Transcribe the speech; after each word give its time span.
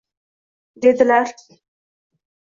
Dedilar: 0.81 1.31